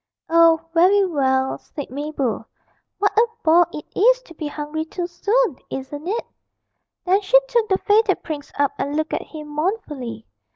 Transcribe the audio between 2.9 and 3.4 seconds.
'what a